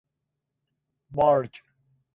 [1.11, 1.63] مارج